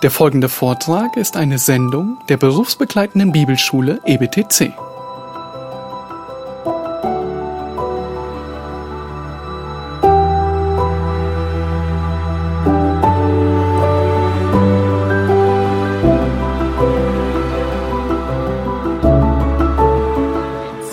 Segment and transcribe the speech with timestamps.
[0.00, 4.72] Der folgende Vortrag ist eine Sendung der berufsbegleitenden Bibelschule EBTC.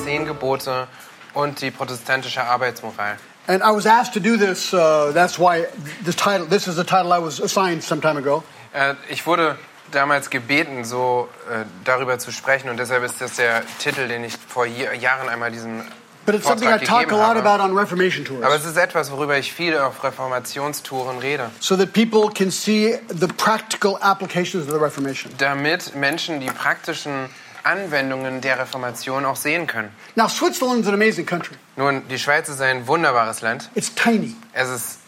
[0.04, 0.88] Zehn Gebote
[1.36, 3.18] und die protestantische Arbeitsmoral.
[3.48, 4.74] And I was asked to do this.
[4.74, 5.68] Uh, that's why
[6.04, 6.48] this title.
[6.48, 8.44] This is the title I was assigned some time ago.
[8.76, 9.58] Äh, ich wurde
[9.92, 14.34] damals gebeten, so äh, darüber zu sprechen und deshalb ist das der Titel, den ich
[14.48, 15.84] vor Jahren einmal diesem
[16.26, 17.48] But it's something I talk a lot habe.
[17.48, 21.78] about on Reformation tours, Aber es ist etwas, worüber ich viel auf Reformationstouren rede, so
[21.78, 25.32] that people can see the practical applications of the Reformation.
[25.38, 27.30] damit Menschen die praktischen
[27.64, 29.92] Anwendungen der Reformation auch sehen können.
[30.16, 31.56] Now, Switzerland's an amazing country.
[31.76, 33.70] Nun, die Schweiz ist ein wunderbares Land.
[33.76, 34.36] It's tiny.
[34.54, 35.00] Es ist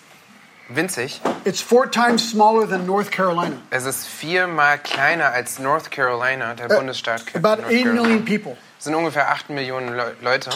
[0.70, 1.20] winzig.
[1.46, 3.58] It's four times smaller than North Carolina.
[3.70, 8.02] Es ist viermal kleiner als North Carolina, der Bundesstaat Äh, About North eight Carolina.
[8.04, 8.58] million people.
[8.78, 10.50] Es sind ungefähr 8 Millionen Le Leute.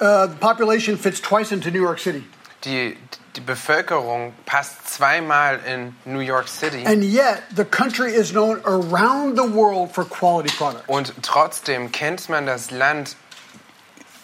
[0.00, 2.24] Uh, the population fits twice into New York City,
[2.64, 2.96] Die,
[3.36, 6.84] die Bevölkerung passt zweimal in New York City.
[6.86, 10.84] and yet the country is known around the world for quality products.
[10.88, 13.14] Und trotzdem kennt man das Land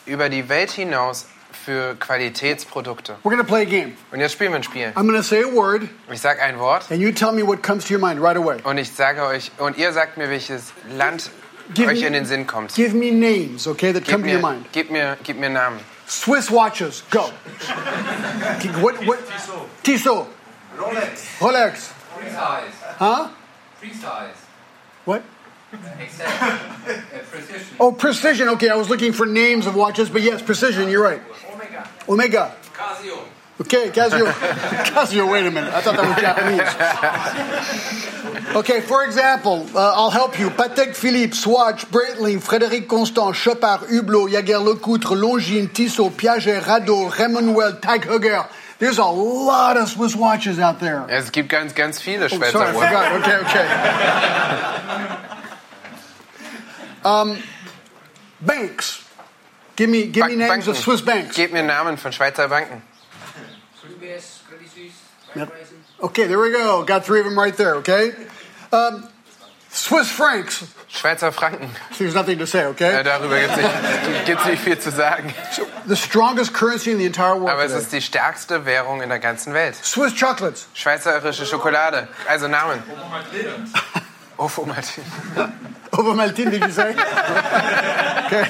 [0.06, 1.26] über die Welt hinaus
[1.64, 3.16] für Qualitätsprodukte.
[3.24, 3.96] We're going to play a game.
[4.12, 4.92] Und jetzt spielen wir ein Spiel.
[4.94, 7.62] I'm going to say a word, Ich sage ein Wort and you tell me what
[7.62, 8.58] comes to your mind right away.
[8.64, 11.30] und ich sage euch, und ihr sagt mir, welches Land
[11.74, 12.74] Give euch me- in den Sinn kommt.
[12.74, 14.66] Give me names, okay, that Gib come to your mir, mind.
[14.72, 15.80] gib mir, gib mir Namen.
[16.06, 17.30] Swiss watches, go.
[18.80, 19.18] What, what?
[19.82, 20.26] Tissot.
[20.78, 21.38] Rolex.
[21.40, 21.92] Rolex.
[22.16, 22.74] Precise.
[22.98, 23.28] Huh?
[23.80, 24.36] Precise.
[25.04, 25.22] What?
[26.00, 26.32] Exact.
[26.88, 27.76] uh, precision.
[27.80, 28.48] Oh, precision.
[28.50, 31.20] Okay, I was looking for names of watches, but yes, precision, you're right.
[32.08, 32.42] Omega.
[32.42, 32.54] Omega.
[32.72, 33.18] Casio.
[33.58, 34.26] Okay, Casio.
[34.92, 35.72] Casio, wait a minute.
[35.72, 36.68] I thought that was Japanese.
[38.56, 40.50] Okay, for example, uh, I'll help you.
[40.50, 48.02] Patek Philippe, Swatch, Breitling, Frédéric Constant, Chopard, Hublot, Jaeger-LeCoultre, Longines, Tissot, Piaget, Rado, Remonwell, Tag
[48.02, 48.46] Heuer.
[48.78, 51.06] There's a lot of Swiss watches out there.
[51.08, 52.88] Es gibt ganz, ganz viele Oh, Schweizer sorry, I Uhren.
[52.88, 53.12] forgot.
[53.22, 53.66] Okay, okay.
[57.08, 57.38] um,
[58.42, 59.02] banks.
[59.76, 61.36] Give me, give me names of Swiss banks.
[61.36, 62.82] Gebt mir Namen von Schweizer Banken.
[63.84, 64.94] UBS, Credit Suisse,
[65.34, 65.48] Yep.
[65.52, 65.76] Raiffeisen.
[66.00, 66.82] Okay, there we go.
[66.84, 68.12] Got three of them right there, okay?
[68.72, 69.08] Um,
[69.70, 70.64] Swiss francs.
[70.88, 71.68] Schweizer Franken.
[71.98, 73.02] There's nothing to say, okay?
[73.04, 75.34] darüber gibt es nicht, gibt's nicht viel zu sagen.
[75.86, 77.82] The strongest currency in the entire world Aber es today.
[77.82, 79.74] ist die stärkste Währung in der ganzen Welt.
[79.74, 80.68] Swiss chocolates.
[80.74, 82.08] Schweizerische Schokolade.
[82.28, 82.82] Also Namen.
[84.38, 85.04] Ovomaltine.
[85.92, 86.90] Ovomaltine, did you say?
[86.90, 88.44] okay.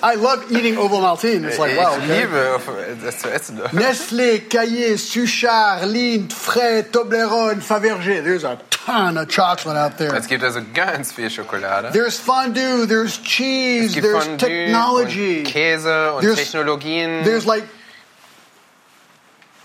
[0.00, 1.44] I love eating Ovomaltine.
[1.44, 2.20] It's like, eh, wow, Ich okay?
[2.20, 3.58] liebe eh, das zu essen.
[3.72, 8.22] Nestlé, Caillé, Suchard, Lindt, Fray, Toblerone, Fabergé.
[8.22, 10.14] There's a ton of chocolate out there.
[10.14, 11.90] Es gibt also ganz viel Schokolade.
[11.92, 15.38] There's fondue, there's cheese, there's Fondue technology.
[15.40, 17.24] und Käse und There's- Technologien.
[17.24, 17.64] There's like.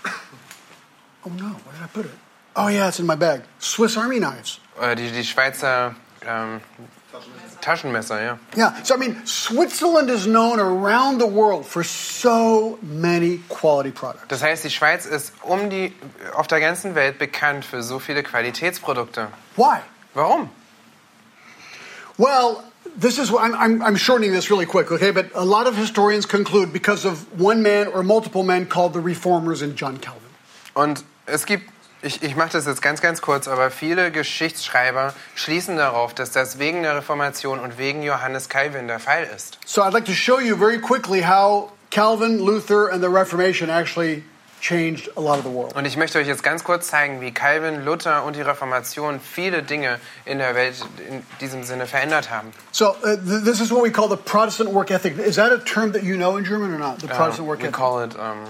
[1.26, 2.10] Oh no, where did I put it?
[2.56, 3.42] Oh yeah, it's in my bag.
[3.58, 4.60] Swiss Army knives.
[4.80, 5.94] Äh, die, die Schweizer
[6.26, 6.60] ähm,
[7.60, 8.38] Taschenmesser, ja.
[8.56, 14.28] Yeah, so I mean, Switzerland is known around the world for so many quality products.
[14.28, 15.94] Das heißt, die Schweiz ist um die,
[16.34, 19.28] auf der ganzen Welt bekannt für so viele Qualitätsprodukte.
[19.56, 19.80] Why?
[20.12, 20.50] Warum?
[22.18, 22.62] Well,
[22.96, 25.10] this is what I'm, I'm, I'm shortening this really quick, okay?
[25.10, 29.00] But a lot of historians conclude because of one man or multiple men called the
[29.00, 30.30] Reformers and John Calvin.
[30.74, 31.70] Und es gibt,
[32.04, 36.58] ich, ich mache das jetzt ganz, ganz kurz, aber viele Geschichtsschreiber schließen darauf, dass das
[36.58, 39.58] wegen der Reformation und wegen Johannes Calvin der Fall ist.
[39.64, 44.24] So I'd like to show you very quickly how Calvin, Luther, and the Reformation actually
[44.60, 45.74] changed a lot of the world.
[45.76, 49.62] Und ich möchte euch jetzt ganz kurz zeigen, wie Calvin, Luther und die Reformation viele
[49.62, 50.74] Dinge in der Welt
[51.08, 52.52] in diesem Sinne verändert haben.
[52.72, 55.18] So uh, th- this is what we call the Protestant work ethic.
[55.18, 57.00] Is that a term that you know in German or not?
[57.00, 57.76] The Protestant work we ethic.
[57.76, 58.48] call it um,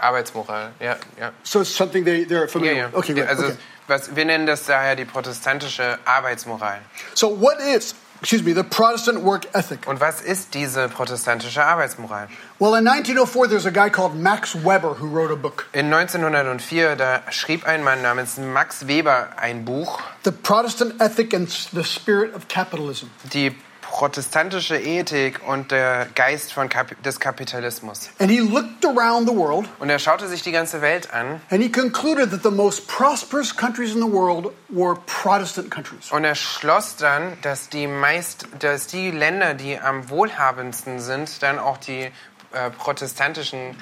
[0.00, 0.72] Arbeitsmoral.
[0.80, 1.32] Ja, ja.
[1.42, 2.86] So it's something they they're familiar ja.
[2.86, 2.96] with.
[2.96, 3.28] Okay, great.
[3.28, 3.56] also, okay.
[3.86, 6.80] was, wir nennen das daher die protestantische Arbeitsmoral.
[7.14, 9.86] So what is, excuse me, the Protestant work ethic?
[9.86, 12.28] Und was ist diese protestantische Arbeitsmoral?
[12.58, 15.68] Well, in 1904, there's a guy called Max Weber who wrote a book.
[15.72, 21.48] In 1904, da schrieb ein Mann namens Max Weber ein Buch, The Protestant Ethic and
[21.72, 23.10] the Spirit of Capitalism.
[23.32, 23.54] die
[23.90, 28.08] protestantische Ethik und der Geist von Kap des Kapitalismus.
[28.20, 31.60] And he looked around the world Und er schaute sich die ganze Welt an and
[31.60, 36.10] he concluded that the most prosperous countries in the world were Protestant countries.
[36.12, 41.58] und er schloss dann, dass die meist, dass die Länder, die am wohlhabendsten sind, dann
[41.58, 42.10] auch die
[42.52, 43.76] äh, protestantischen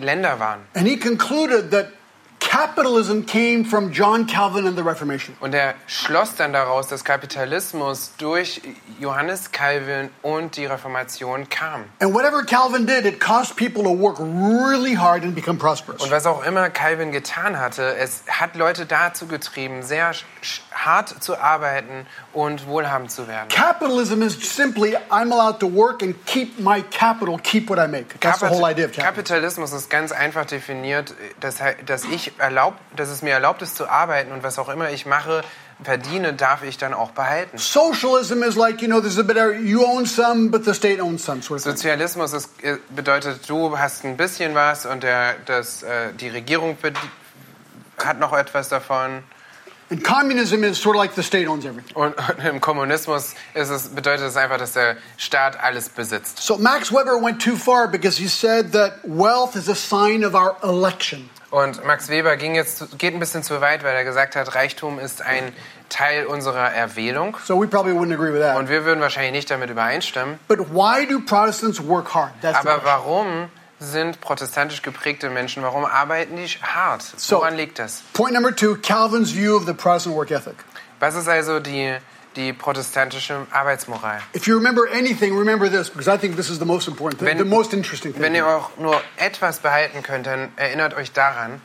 [0.00, 0.60] Länder waren.
[0.74, 1.92] And he concluded that
[2.40, 5.36] capitalism came from John Calvin and the Reformation.
[5.40, 8.60] Und er schloss dann daraus, dass Kapitalismus durch
[9.00, 11.84] Johannes Calvin und die Reformation kam.
[12.00, 16.02] And whatever Calvin did, it caused people to work really hard and become prosperous.
[16.02, 20.12] Und was auch immer Calvin getan hatte, es hat Leute dazu getrieben, sehr
[20.72, 23.48] hart zu arbeiten und wohlhabend zu werden.
[23.48, 28.18] Capitalism is simply I'm allowed to work and keep my capital, keep what I make.
[28.20, 29.08] That's the Kapit- whole idea of capitalism.
[29.18, 33.76] Kapitalismus ist ganz einfach definiert, dass, he- dass, ich erlaub, dass es mir erlaubt ist
[33.76, 35.42] zu arbeiten und was auch immer ich mache,
[35.82, 37.56] verdiene, darf ich dann auch behalten.
[37.58, 41.00] Socialism is like, you know, there's a bit of, you own some, but the state
[41.00, 41.76] owns some sort of thing.
[41.76, 46.76] Sozialismus ist, äh, bedeutet, du hast ein bisschen was und der, das, äh, die Regierung
[48.04, 49.22] hat noch etwas davon.
[49.90, 51.96] And communism is sort of like the state owns everything.
[51.96, 56.42] Und, und im Kommunismus es, bedeutet es einfach, dass der Staat alles besitzt.
[56.42, 60.34] So Max Weber went too far because he said that wealth is a sign of
[60.34, 61.30] our election.
[61.50, 64.98] Und Max Weber ging jetzt, geht ein bisschen zu weit, weil er gesagt hat, Reichtum
[64.98, 65.52] ist ein
[65.88, 67.38] Teil unserer Erwählung.
[67.44, 68.56] So we probably wouldn't agree with that.
[68.58, 70.38] Und wir würden wahrscheinlich nicht damit übereinstimmen.
[70.46, 72.32] But why do Protestants work hard?
[72.42, 73.48] That's Aber warum
[73.80, 77.02] sind protestantisch geprägte Menschen, warum arbeiten die hart?
[77.16, 78.02] So- Woran liegt das?
[78.12, 80.56] Point number two, Calvin's view of the Protestant work ethic.
[81.00, 81.96] Was ist also die,
[82.36, 84.20] die protestantische Arbeitsmoral?
[84.34, 87.28] If you remember anything, remember this, because I think this is the most important thing,
[87.28, 88.22] Wenn- the most interesting thing.
[88.22, 91.60] Wenn ihr auch nur etwas behalten könnt, dann erinnert euch daran,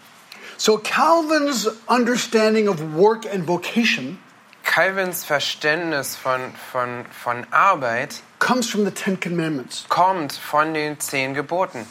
[0.57, 4.19] So Calvin's understanding of work and vocation
[4.63, 6.39] Calvins Verständnis von,
[6.71, 9.85] von, von Arbeit comes from the Ten Commandments.
[9.89, 11.85] kommt von den zehn Geboten.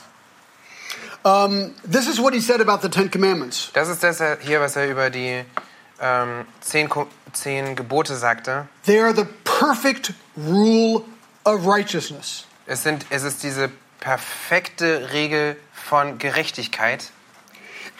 [1.85, 3.71] This is what he said about the Ten Commandments.
[3.75, 5.45] Das ist das hier, was er über die
[6.01, 8.69] ähm, zehn, Ko- zehn Gebote sagte.
[8.87, 11.05] They are the perfect rule
[11.45, 12.47] of righteousness.
[12.67, 13.71] Es, sind, es ist diese
[14.01, 17.11] perfekte Regel von Gerechtigkeit.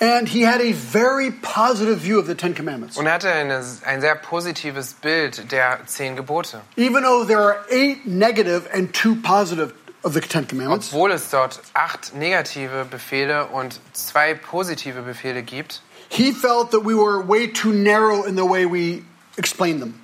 [0.01, 2.97] And he had a very positive view of the Ten Commandments.
[2.97, 6.61] Und er hatte eine, ein sehr positives Bild der zehn Gebote.
[6.77, 11.31] Even though there are eight negative and two positive of the Ten Commandments, Obwohl es
[11.31, 17.47] dort acht negative Befehle und zwei positive Befehle gibt, he felt that we were way
[17.47, 19.05] too narrow in the way we
[19.37, 19.95] explained them.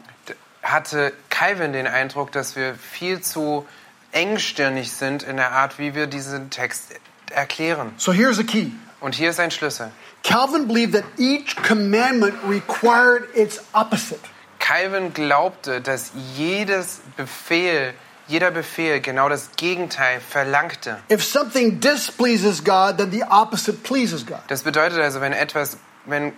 [0.62, 3.66] hatte Calvin den Eindruck, dass wir viel zu
[4.12, 6.94] engstirnig sind in der Art, wie wir diesen Text
[7.30, 7.92] erklären.
[7.96, 8.70] So here's the key.
[9.00, 9.90] Und hier ist ein Schlüssel.
[10.24, 14.20] Calvin believed that each commandment required its opposite.
[14.58, 17.94] Calvin glaubte, dass jedes Befehl,
[18.26, 20.98] jeder Befehl genau das Gegenteil verlangte.
[21.10, 24.40] If something displeases God, then the opposite pleases God.
[24.48, 26.32] Das bedeutet also, wenn etwas, wenn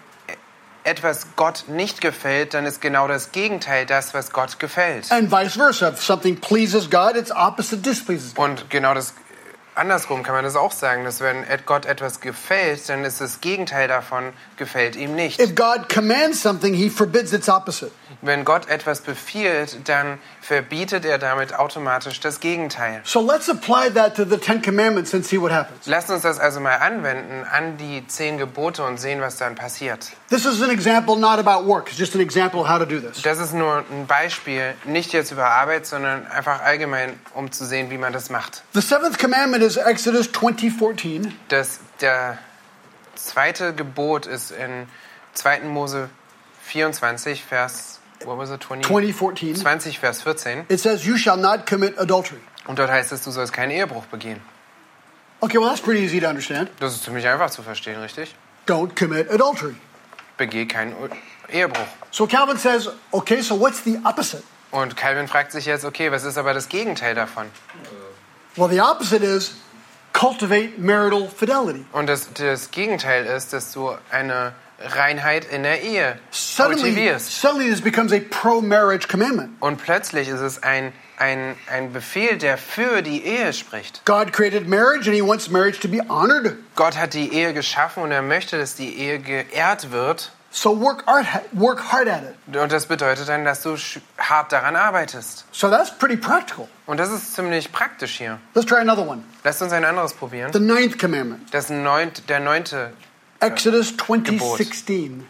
[0.84, 5.10] etwas Gott nicht gefällt, dann ist genau das Gegenteil das, was Gott gefällt.
[5.12, 5.90] And vice versa.
[5.90, 8.44] If something pleases God, its opposite displeases God.
[8.50, 9.14] Und genau das
[9.74, 13.88] andersrum kann man das auch sagen, dass wenn Gott etwas gefällt, dann ist das Gegenteil
[13.88, 15.40] davon gefällt ihm nicht.
[15.40, 17.90] If God commands something, he forbids its opposite.
[18.22, 23.00] Wenn Gott etwas befiehlt, dann verbietet er damit automatisch das Gegenteil.
[23.04, 25.86] So let's apply that to the Ten Commandments and see what happens.
[25.86, 30.10] Lasst uns das also mal anwenden an die zehn Gebote und sehen, was dann passiert.
[30.28, 33.00] This is an example not about work, it's just an example of how to do
[33.00, 33.22] this.
[33.22, 37.90] Das ist nur ein Beispiel, nicht jetzt über Arbeit, sondern einfach allgemein, um zu sehen,
[37.90, 38.62] wie man das macht.
[38.72, 41.32] The seventh commandment is Exodus 20:14.
[41.48, 42.38] Das, der
[43.14, 44.88] zweite Gebot ist in
[45.34, 45.60] 2.
[45.60, 46.10] Mose
[46.62, 48.82] 24, Vers, what was it, 20?
[48.82, 49.54] 2014.
[49.54, 50.66] 20, Vers 14.
[50.68, 52.40] It says, You shall not commit adultery.
[52.66, 54.40] Und dort heißt es, du sollst keinen Ehebruch begehen.
[55.40, 56.68] Okay, well, that's pretty easy to understand.
[56.80, 58.34] Das ist ziemlich einfach zu verstehen, richtig?
[58.66, 59.74] Don't commit adultery.
[60.36, 60.94] Begeh keinen
[61.48, 61.86] Ehebruch.
[62.10, 64.42] So Calvin says, Okay, so what's the opposite?
[64.70, 67.46] Und Calvin fragt sich jetzt, okay, was ist aber das Gegenteil davon?
[68.56, 69.54] Well, the opposite is
[70.12, 71.84] cultivate marital fidelity.
[71.92, 77.80] Und das, das Gegenteil ist, dass du eine Reinheit in der Ehe Suddenly, suddenly this
[77.80, 79.50] becomes a pro marriage commandment.
[79.60, 84.04] Und plötzlich ist es ein, ein, ein Befehl, der für die Ehe spricht.
[84.04, 86.56] God created marriage and he wants marriage to be honored.
[86.76, 90.32] Gott hat die Ehe geschaffen und er möchte, dass die Ehe geehrt wird.
[90.52, 92.56] So work hard, work hard at it.
[92.56, 93.76] Und das bedeutet dann, dass du
[94.18, 95.44] hart daran arbeitest.
[95.52, 96.66] So that's pretty practical.
[96.86, 98.40] Und das ist ziemlich praktisch hier.
[98.54, 99.22] Let's try another one.
[99.44, 100.52] Lasst uns ein anderes probieren.
[100.52, 102.92] The ninth commandment, Das neunt, der neunte,
[103.40, 105.22] Exodus 20:16.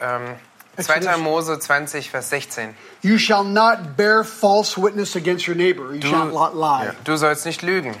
[0.00, 0.36] ähm,
[0.80, 1.16] 2.
[1.18, 2.74] Mose 20, Vers 16.
[3.02, 5.92] You shall not bear false witness against your neighbor.
[5.94, 6.92] You Du, shall not lie.
[7.04, 7.96] du sollst nicht lügen.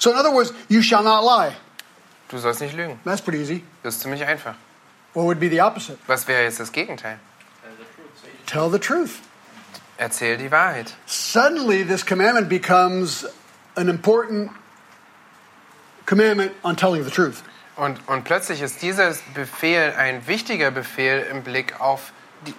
[0.00, 1.54] So in other words, you shall not lie.
[2.28, 2.98] Du sollst nicht lügen.
[3.04, 3.62] That's pretty easy.
[3.82, 4.54] Das ist ziemlich einfach.
[5.12, 5.98] What would be the opposite?
[6.08, 7.18] Was wäre jetzt das Gegenteil?
[8.46, 9.20] Tell the truth.
[9.96, 10.94] Erzähl die Wahrheit.
[11.06, 13.24] Suddenly, this commandment becomes
[13.76, 14.50] an important
[16.06, 17.42] commandment on telling the truth.
[17.76, 22.12] Und, und plötzlich ist dieser Befehl ein wichtiger Befehl im Blick auf
[22.46, 22.54] die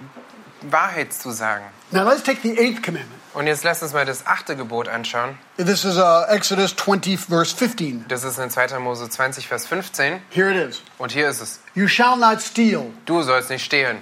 [0.61, 1.63] Wahrheit zu sagen.
[1.91, 3.21] Now let's take the eighth commandment.
[3.33, 5.37] Und jetzt lasst uns mal das achte Gebot anschauen.
[5.57, 8.05] This is uh, Exodus 20, verse 15.
[8.07, 8.79] Das ist in 2.
[8.79, 10.21] Mose 20, Vers 15.
[10.29, 10.81] Here it is.
[10.97, 11.59] Und hier ist es.
[11.75, 12.85] You shall not steal.
[13.05, 13.97] Du sollst nicht stehlen.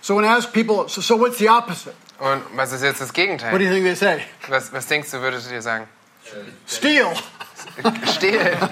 [0.00, 1.94] So when I ask people, so, so what's the opposite?
[2.18, 3.62] Und was ist jetzt das What do Gegenteil?
[3.62, 4.22] you think they say?
[4.48, 5.88] Was, was denkst du, würdest du dir sagen?
[6.66, 7.14] Steal.
[8.14, 8.58] Stehlen.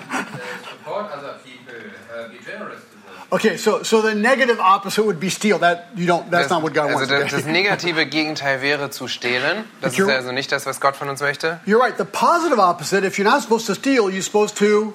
[0.85, 1.75] Support other people.
[1.75, 3.23] Uh, be generous to them.
[3.31, 5.59] Okay, so so the negative opposite would be steal.
[5.61, 6.31] That you don't.
[6.31, 7.33] That's Das, not what God also wants.
[7.33, 9.65] das, das negative Gegenteil wäre zu stehlen.
[9.81, 11.61] Das ist also nicht das, was Gott von uns möchte.
[11.67, 11.97] You're right.
[11.97, 13.05] The positive opposite.
[13.07, 14.93] If you're not supposed to steal, you're supposed to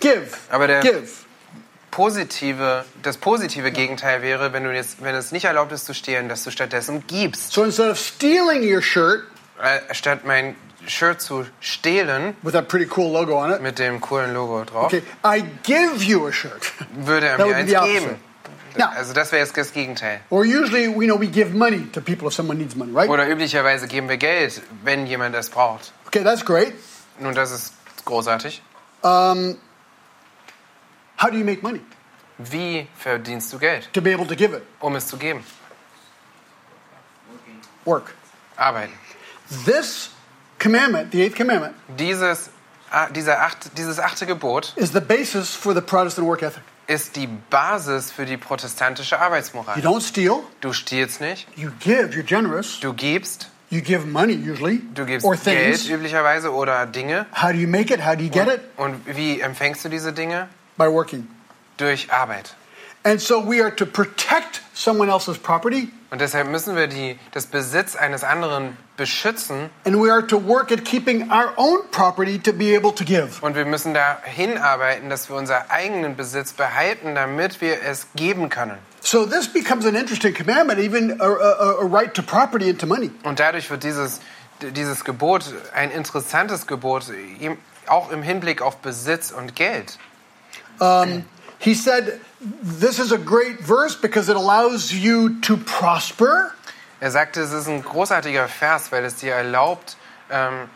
[0.00, 0.36] give.
[0.50, 1.08] Aber der- give.
[1.90, 6.28] Positive, das positive Gegenteil wäre, wenn du jetzt, wenn es nicht erlaubt ist zu stehlen,
[6.28, 7.52] dass du stattdessen gibst.
[7.52, 9.24] So instead of stealing your shirt
[9.60, 10.54] Äh, Statt mein
[10.88, 14.86] Shirt zu stehlen with that pretty cool logo on it, mit dem coolen Logo drauf,
[14.86, 16.72] okay, I give you a shirt.
[16.94, 18.16] würde er mir eins geben.
[18.76, 20.20] Now, Also das wäre jetzt das Gegenteil.
[20.30, 23.08] or usually, you know, we give money to people if someone needs money, right?
[23.08, 25.92] Oder üblicherweise geben wir Geld, wenn jemand es braucht.
[26.06, 26.72] Okay, that's great.
[27.18, 27.72] Nun, das ist
[28.04, 28.62] großartig.
[29.02, 29.56] Um,
[31.20, 31.80] how do you make money
[32.38, 34.62] Wie verdienst du Geld, to be able to give it?
[34.80, 35.42] um es zu geben?
[37.84, 38.14] Work.
[38.56, 38.92] Arbeiten.
[39.64, 40.10] This
[40.58, 42.50] commandment, the eighth commandment, Dieses,
[42.90, 46.62] ah, dieser acht, dieses achte Gebot is the basis for the Protestant work ethic.
[46.86, 49.78] ist die Basis für die protestantische Arbeitsmoral.
[49.78, 50.40] You don't steal.
[50.60, 52.10] Du stiehlst nicht, You give.
[52.14, 52.80] You're generous.
[52.80, 55.88] du gibst, You give money usually, du gibst or Geld things.
[55.90, 57.26] üblicherweise oder Dinge.
[57.34, 58.04] How do you make it?
[58.06, 58.60] How do you get it?
[58.78, 60.48] Und wie empfängst du diese Dinge?
[60.78, 61.28] By working.
[61.76, 62.54] Durch Arbeit.
[63.04, 67.46] And so we are to protect someone else's property, Und deshalb müssen wir die, das
[67.46, 72.52] Besitz eines anderen beschützen and we are to work at keeping our own property to
[72.52, 73.42] be able to give.
[73.42, 78.48] und wir müssen dahin arbeiten, dass wir unseren eigenen Besitz behalten, damit wir es geben
[78.48, 78.78] können.
[79.00, 82.86] So this becomes an interesting commandment, even a, a, a right to property and to
[82.86, 83.10] money.
[83.22, 84.20] Und dadurch wird dieses,
[84.62, 87.04] dieses Gebot ein interessantes Gebot,
[87.86, 89.98] auch im Hinblick auf Besitz und Geld.
[91.58, 92.20] He said,
[92.62, 96.54] This is a great verse because it allows you to prosper.
[97.00, 99.96] Er sagte, es ist ein großartiger Vers, weil es dir erlaubt,
[100.30, 100.68] ähm,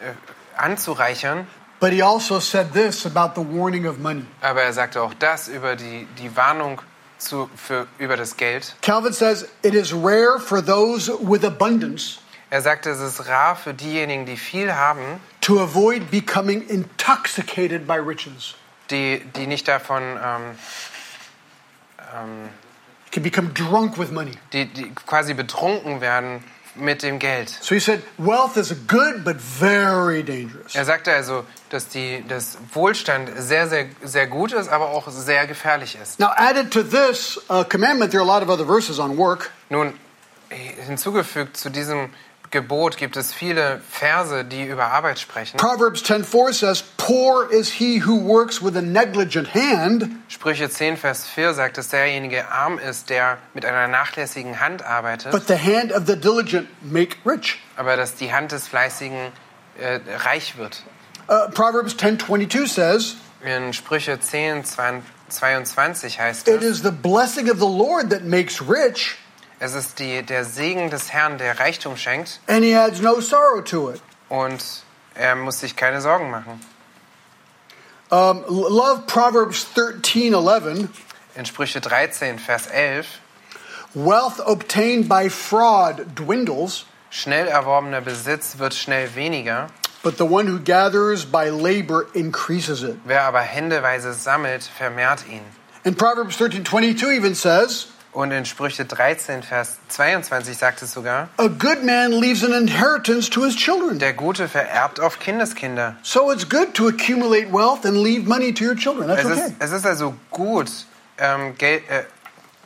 [0.00, 0.12] äh,
[0.56, 1.46] anzureichern.
[1.80, 4.24] But he also said this about the warning of money.
[4.40, 6.80] Aber er sagte auch das über die, die Warnung
[7.18, 8.74] zu, für, über das Geld.
[8.82, 12.18] Calvin says, It is rare for those with abundance
[12.54, 17.96] Er sagte, es ist rar für diejenigen, die viel haben, to avoid becoming intoxicated by
[17.96, 18.54] riches.
[18.90, 20.50] Die, die nicht davon, ähm,
[23.12, 24.32] To become drunk with money.
[24.52, 26.42] die, die quasi betrunken werden
[26.74, 27.48] mit dem Geld.
[27.48, 30.74] So he said, Wealth is good, but very dangerous.
[30.74, 35.46] Er sagte also, dass die, das Wohlstand sehr, sehr, sehr gut ist, aber auch sehr
[35.46, 36.18] gefährlich ist.
[36.18, 39.50] Now, added to this uh, commandment, there are a lot of other verses on work.
[39.70, 39.92] Nun,
[40.86, 42.10] hinzugefügt zu diesem
[42.50, 45.56] Gebot gibt es viele Verse, die über Arbeit sprechen.
[45.56, 51.26] Proverbs 10:4 says, "Poor is he who works with a negligent hand, Sprüche 10, Vers
[51.26, 55.92] 4 sagt, dass derjenige arm ist, der mit einer nachlässigen Hand arbeitet, but the hand
[55.92, 59.32] of the diligent make rich." aber dass die Hand des Fleißigen
[59.78, 60.82] äh, reich wird.
[61.28, 64.64] Uh, Proverbs 10:22 says, In Sprüche 10,
[65.28, 69.16] 22 heißt "It es, is the blessing of the Lord that makes rich,
[69.64, 73.62] es ist die, der Segen des Herrn, der Reichtum schenkt and he adds no sorrow
[73.64, 74.62] to it." und
[75.14, 76.60] er muss sich keine Sorgen machen.
[78.10, 80.88] Um, love Proverbs 13:11.
[81.36, 83.06] In Sprüche 13, Vers 11,
[83.94, 89.68] Wealth obtained by fraud dwindles, schnell erworbener Besitz wird schnell weniger,
[90.02, 92.96] but the one who gathers by labor increases it.
[93.04, 95.42] wer aber händeweise sammelt, vermehrt ihn.
[95.84, 101.48] And Proverbs 13:22 even says, Und in Sprüche 13, Vers 22 sagt es sogar, "A
[101.48, 105.96] good man leaves an inheritance to his children." der Gute vererbt auf Kindeskinder.
[106.02, 109.08] So it's good to accumulate wealth and leave money to your children.
[109.08, 109.46] That's Es okay.
[109.48, 110.70] ist, es ist also gut,
[111.18, 112.04] ähm, Geld, äh,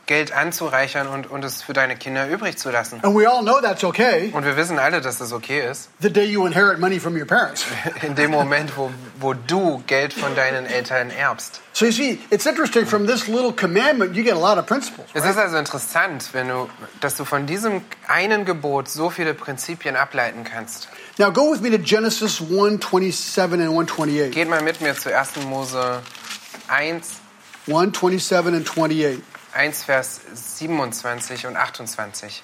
[0.09, 2.99] Geld anzureichern und, und es für deine Kinder übrig zu lassen.
[3.03, 5.89] And we all know that's okay Und wir wissen alle, dass das okay ist.
[6.01, 7.63] the day you inherit money from your parents.
[8.01, 8.89] In dem Moment, wo,
[9.19, 11.61] wo du Geld von deinen Eltern erbst.
[11.73, 15.07] So you see, it's interesting from this little commandment, you get a lot of principles.
[15.13, 16.67] Es ist also interessant, wenn du,
[17.01, 20.89] dass du von diesem einen Gebot so viele Prinzipien ableiten kannst.
[21.19, 24.31] Now go with me to Genesis 127 and 128.
[24.31, 25.35] Geht mal mit mir zu 1.
[25.47, 26.01] Mose
[26.67, 27.07] 1,
[27.67, 29.21] 127 and 28.
[29.53, 32.43] 1 Vers 27 und 28.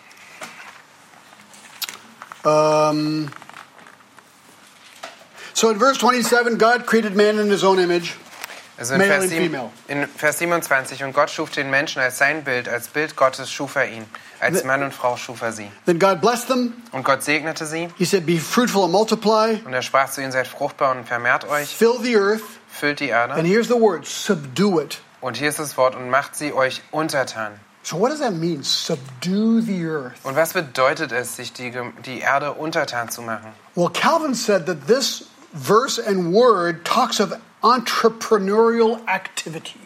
[2.43, 3.31] Um,
[5.53, 8.15] so in verse 27, God created man in his own image.
[8.77, 9.71] Also in male Vers, and female.
[9.87, 13.75] in Vers 27, und Gott schuf den Menschen als sein Bild, als Bild Gottes schuf
[13.75, 14.05] er ihn.
[14.41, 15.71] Als Mann und Frau schuf er sie.
[15.85, 16.73] Then God blessed them.
[16.91, 20.33] Und Gott segnete sie, He said, Be fruitful and multiply, und er sprach zu ihnen,
[20.33, 22.43] seid fruchtbar und vermehrt euch, fill the earth.
[22.69, 23.47] füllt die And Erde.
[23.47, 24.99] here's the word subdue it.
[25.25, 27.59] Und hier ist das Wort, und macht sie euch untertan.
[27.81, 28.61] So, what does that mean?
[28.61, 30.13] Subdue the earth.
[30.21, 31.73] Und was bedeutet es, sich die,
[32.05, 33.51] die Erde untertan zu machen?
[33.73, 39.79] Well, Calvin said that this verse and word talks of entrepreneurial activity,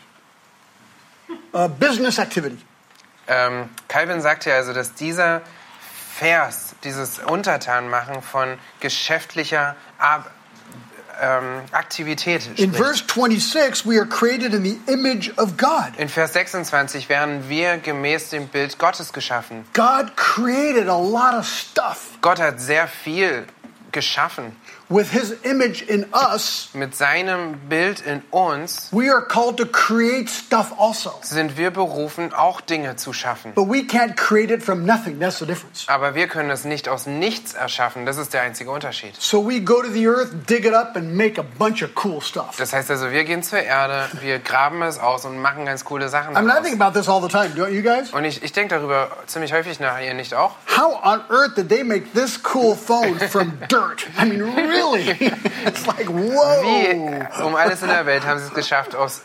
[1.54, 2.58] uh, business activity.
[3.30, 5.42] Ähm, Calvin sagt ja also, dass dieser
[6.16, 10.26] Vers, dieses Untertanmachen von geschäftlicher Ar
[11.22, 12.76] ähm, Aktivität In spricht.
[12.76, 15.92] verse 26, we are created in the image of God.
[15.98, 19.66] In Vers 26 werden wir gemäß dem Bild Gottes geschaffen.
[19.74, 23.46] God created a lot of stuff Gott hat sehr viel
[23.92, 24.56] geschaffen.
[24.90, 26.70] With his image in us.
[26.74, 31.14] Mit seinem Bild in uns We are called to create stuff also.
[31.22, 33.54] sind wir berufen, auch Dinge zu schaffen.
[33.54, 35.20] But we can't create it from nothing.
[35.20, 35.86] That's the difference.
[35.88, 38.06] Aber wir können es nicht aus nichts erschaffen.
[38.06, 39.16] Das ist der einzige Unterschied.
[39.20, 42.22] So we go to the earth, dig it up, and make a bunch of cool
[42.22, 42.56] stuff.
[42.58, 46.10] Das heißt also, wir gehen zur Erde, wir graben es aus und machen ganz coole
[46.10, 46.64] Sachen I mean, I daraus.
[46.68, 48.12] think about this all the time, don't you guys?
[48.12, 50.56] Und ich, ich denke darüber ziemlich häufig nach, ihr nicht auch?
[50.76, 54.08] How on earth did they make this cool phone from dirt?
[54.20, 54.79] I mean, really?
[55.66, 56.62] It's like, whoa.
[56.62, 59.22] Wie um alles in der Welt haben sie es geschafft, aus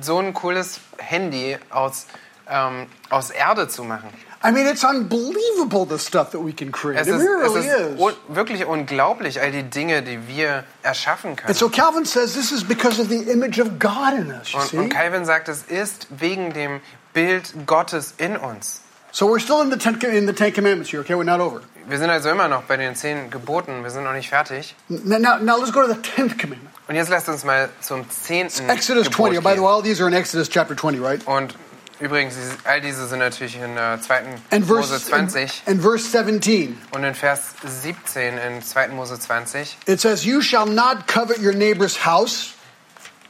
[0.00, 2.06] so ein cooles Handy aus,
[2.48, 4.10] ähm, aus Erde zu machen.
[4.40, 7.00] I mean, it's unbelievable the stuff that we can create.
[7.00, 8.00] Es It ist, es really ist is.
[8.00, 11.48] un wirklich unglaublich, all die Dinge, die wir erschaffen können.
[11.48, 14.78] And so Calvin says this is because of the image of God in us, Und,
[14.78, 16.80] und Calvin sagt, es ist wegen dem
[17.12, 18.80] Bild Gottes in uns.
[19.10, 21.14] So we're still in the, ten, in the Ten Commandments here, okay?
[21.14, 21.62] We're not over.
[21.88, 24.74] Wir sind also immer noch bei den zehn Geboten, wir sind noch nicht fertig.
[24.88, 26.74] Now, now, now let's go to the tenth commandment.
[26.86, 29.42] Und jetzt lasst uns mal zum zehnten Exodus Gebot 20.
[29.42, 31.26] By the way, all these are in Exodus chapter 20, right?
[31.26, 31.54] Und
[31.98, 34.22] übrigens, all diese sind natürlich in äh, 2.
[34.50, 36.78] And Mose verse, 20 and verse 17.
[36.92, 38.88] und in Vers 17 in 2.
[38.88, 39.78] Mose 20.
[39.86, 42.54] It says, You shall not covet your neighbor's house.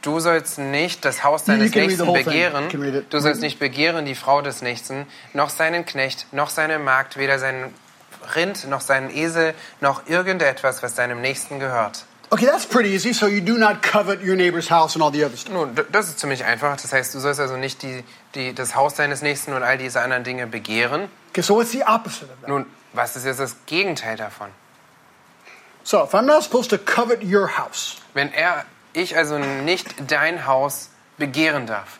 [0.01, 3.05] Du sollst nicht das Haus You deines Nächsten begehren.
[3.09, 7.39] Du sollst nicht begehren die Frau des Nächsten, noch seinen Knecht, noch seine Magd, weder
[7.39, 7.73] seinen
[8.35, 12.05] Rind, noch seinen Esel, noch irgendetwas, was deinem Nächsten gehört.
[12.31, 13.11] Okay, that's pretty easy.
[13.11, 15.51] So you do not covet your neighbor's house and all the other stuff.
[15.51, 16.77] Nun, das ist ziemlich einfach.
[16.79, 18.03] Das heißt, du sollst also nicht die,
[18.35, 21.09] die, das Haus deines Nächsten und all diese anderen Dinge begehren.
[21.31, 22.49] Okay, so what's the opposite of that?
[22.49, 24.49] Nun, was ist jetzt das Gegenteil davon?
[25.83, 30.45] So if I'm not supposed to covet your house, Wenn er, ich also nicht dein
[30.45, 31.98] Haus begehren darf,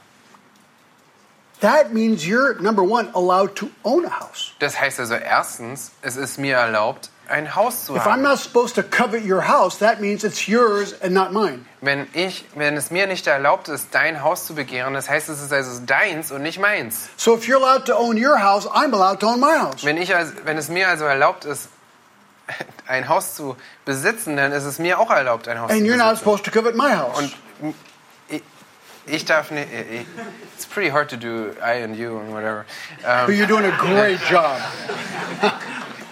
[1.61, 4.51] that means you're, number one, allowed to own a house.
[4.59, 8.73] das heißt also erstens, es ist mir erlaubt, ein Haus zu If I'm not supposed
[8.75, 11.65] to covet your house, that means it's yours and not mine.
[11.81, 15.39] Wenn ich, wenn es mir nicht erlaubt ist, dein Haus zu begehren, das heißt, es
[15.41, 17.09] ist also deins und nicht meins.
[17.17, 19.83] So if you're allowed to own your house, I'm allowed to own my house.
[19.83, 21.69] Wenn ich, also, wenn es mir also erlaubt ist,
[22.87, 25.97] ein Haus zu besitzen, dann ist es mir auch erlaubt, ein Haus And zu you're
[25.97, 26.17] not besitzen.
[26.17, 27.15] supposed to covet my house.
[27.61, 27.75] Und
[29.11, 29.67] ich darf nicht.
[29.73, 30.05] ich-
[30.55, 32.65] It's pretty hard to do I and you and whatever.
[33.01, 34.57] But Ähm, you're doing a great job.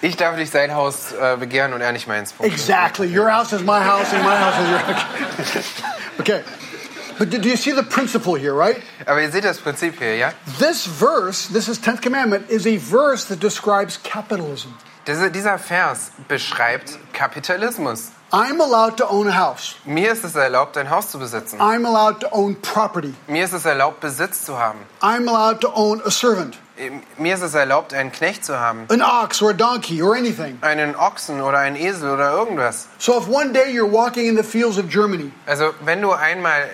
[0.02, 2.34] ich darf nicht sein Haus äh, begehren und er nicht meins.
[2.40, 3.08] Exactly.
[3.08, 5.64] Your house is my house and my house is your
[6.20, 6.42] Okay.
[7.20, 8.82] But do do you see the principle here, right?
[9.08, 10.34] Aber ihr seht das Prinzip hier, ja?
[10.60, 14.70] This verse, this is 10th commandment, is a verse that describes capitalism.
[15.08, 18.12] Diese, dieser Vers beschreibt Kapitalismus.
[18.32, 19.76] I'm allowed to own a house.
[19.86, 21.60] Mir ist es erlaubt, ein Haus zu besitzen.
[21.62, 23.14] I'm allowed to own property.
[23.28, 24.80] Mir ist es erlaubt, Besitz zu haben.
[25.02, 26.58] I'm allowed to own a servant,
[27.18, 28.86] Mir ist es erlaubt, einen Knecht zu haben.
[28.90, 30.58] an ox or a donkey or anything.
[30.62, 32.88] Einen Ochsen oder einen Esel oder irgendwas.
[33.00, 36.70] So if one day you're walking in the fields of Germany Also, wenn du einmal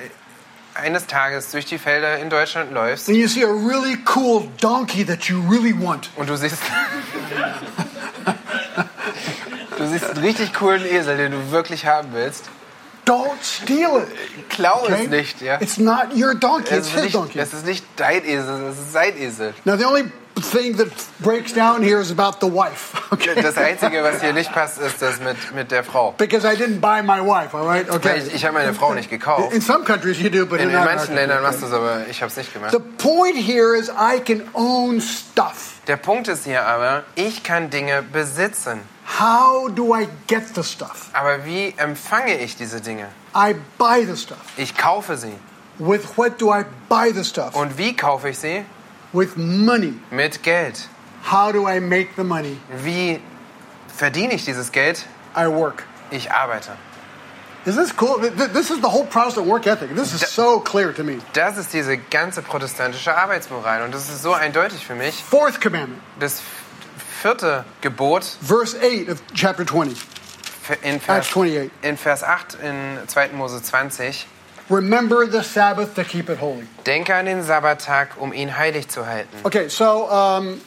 [0.74, 5.06] eines Tages durch die Felder in Deutschland läufst and you see a really cool donkey
[5.06, 6.58] that you really want, und du siehst.
[9.84, 12.46] du siehst einen richtig coolen Esel, den du wirklich haben willst,
[13.06, 14.50] don't steal it.
[14.50, 15.04] klau Okay?
[15.04, 15.60] es nicht, ja?
[15.62, 17.40] It's not your donkey, Es it's ist, his nicht, donkey.
[17.40, 19.54] es ist nicht dein Esel, es ist sein Esel.
[19.66, 20.06] Now the only
[20.42, 22.96] thing that breaks down here is about the wife.
[23.12, 23.36] Okay.
[23.42, 26.14] Das Einzige, was hier nicht passt, ist das mit, mit der Frau.
[26.18, 27.90] Because I didn't buy my wife, all right?
[27.90, 28.20] Okay.
[28.20, 29.54] ich, ich habe meine Frau nicht gekauft.
[29.54, 32.08] In some countries you do, but In, in, in manchen Ländern machst du es, aber
[32.10, 32.72] ich habe es nicht gemacht.
[32.72, 35.74] The point here is I can own stuff.
[35.88, 38.80] Der Punkt ist hier aber, ich kann Dinge besitzen.
[39.20, 41.10] How do I get the stuff?
[41.14, 43.08] Aber wie empfange ich diese Dinge?
[43.36, 44.38] I buy the stuff.
[44.58, 45.34] Ich kaufe sie.
[45.78, 47.56] With what do I buy the stuff?
[47.56, 48.64] Und wie kaufe ich sie?
[49.14, 49.94] With money.
[50.12, 50.88] Mit Geld.
[51.32, 52.58] How do I make the money?
[52.84, 53.20] Wie
[53.96, 55.06] verdiene ich dieses Geld?
[55.36, 55.84] I work.
[56.12, 56.72] Ich arbeite.
[57.66, 58.20] Is this cool?
[58.20, 59.96] Th- th- This is the whole Protestant work ethic.
[59.96, 61.20] This is so clear to me.
[61.34, 65.24] Das ist diese ganze protestantische Arbeitsmoral und das ist so eindeutig für mich.
[65.24, 66.42] Fourth commandment, Das
[67.22, 69.96] vierte Gebot verse 8 of chapter 20.
[70.82, 71.72] in Acts Vers, 28.
[71.84, 73.30] in Vers 8 in 2.
[73.34, 74.28] Mose 20.
[74.70, 76.68] Remember the Sabbath to keep it holy.
[76.86, 79.38] Denke an den Sabbattag, um ihn heilig zu halten.
[79.44, 80.62] Okay, so um,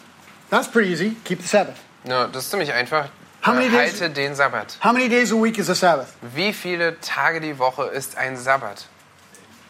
[0.51, 1.17] that's pretty easy.
[1.25, 1.77] Keep the Sabbath.
[2.05, 3.09] Ja, das ist ziemlich einfach.
[3.45, 4.77] How many Äh, days- Halte den Sabbat.
[4.83, 6.09] How many days a week is a Sabbath?
[6.35, 8.87] Wie viele Tage die Woche ist ein Sabbat?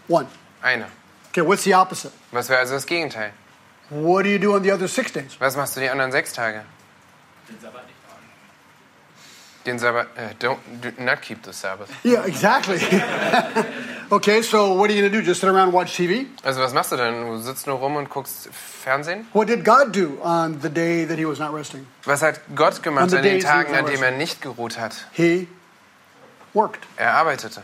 [0.08, 0.26] One.
[0.62, 0.86] Eine.
[1.30, 2.12] Okay, what's the opposite?
[2.32, 3.32] Was wäre also das Gegenteil?
[3.90, 5.36] What do you do on the other six days?
[5.38, 6.64] Was machst du die anderen sechs Tage?
[7.48, 7.82] Den Sabbat,
[9.66, 11.88] äh, don't, do not keep the Sabbath.
[12.04, 12.78] Yeah, exactly.
[14.10, 15.24] okay, so what are you going to do?
[15.24, 16.26] Just sit around and watch TV?
[16.44, 17.26] Also was machst du denn?
[17.26, 19.26] Du sitzt nur rum und guckst Fernsehen?
[19.32, 21.86] What did God do on the day that he was not resting?
[22.04, 25.06] Was hat Gott gemacht an den Tagen, an denen er nicht geruht hat?
[25.12, 25.48] He
[26.54, 26.84] worked.
[26.96, 27.62] Er arbeitete.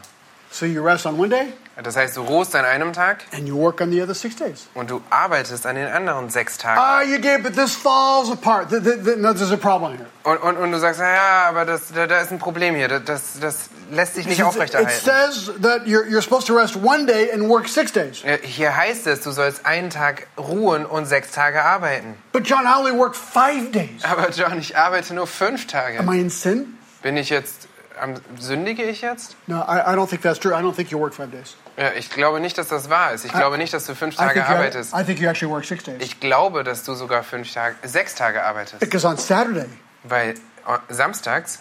[0.52, 3.56] So you rest on one day Das heißt, du ruhst an einem Tag and you
[3.56, 4.66] work on the other six days.
[4.74, 6.78] und du arbeitest an den anderen sechs Tagen.
[6.78, 8.68] Ah, you did, but this falls apart.
[8.68, 10.06] Th- th- th- no, there's a problem here.
[10.24, 12.88] Und, und, und du sagst, ja, aber das, da, da ist ein Problem hier.
[12.88, 14.92] Das, das lässt sich nicht It aufrechterhalten.
[15.02, 18.22] says that you're, you're supposed to rest one day and work six days.
[18.22, 22.14] Äh, Hier heißt es, du sollst einen Tag ruhen und sechs Tage arbeiten.
[22.32, 24.04] But John, I only work five days.
[24.04, 25.98] Aber John, ich arbeite nur fünf Tage.
[26.00, 26.78] Am I in sin?
[27.00, 27.66] Bin ich jetzt,
[28.00, 29.36] am, sündige ich jetzt?
[29.46, 30.52] No, I, I don't think that's true.
[30.52, 31.56] I don't think you work five days.
[31.76, 33.24] Ja, ich glaube nicht, dass das wahr ist.
[33.24, 34.94] Ich glaube nicht, dass du fünf I Tage arbeitest.
[34.94, 35.96] I think you actually work six days.
[36.00, 38.80] Ich glaube, dass du sogar fünf Tage, sechs Tage arbeitest.
[38.80, 39.68] Because on Saturday,
[40.04, 41.60] Weil äh, samstags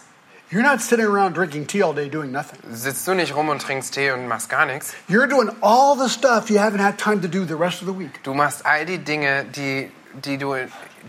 [0.51, 2.59] you're not sitting around drinking tea all day doing nothing.
[2.71, 4.93] sitzt du nicht rum und trinkst Tee und machst gar nichts.
[5.07, 7.97] You're doing all the stuff you haven't had time to do the rest of the
[7.97, 8.21] week.
[8.23, 10.55] Du machst all die Dinge, die, die du